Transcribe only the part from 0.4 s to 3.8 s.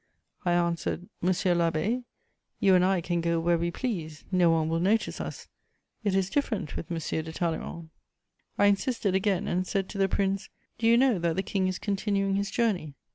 I answered: "Monsieur l'abbé, you and I can go where we